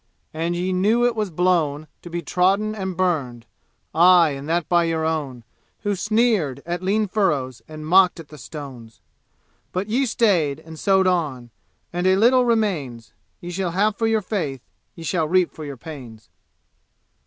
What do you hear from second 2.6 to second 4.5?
and burned aye, and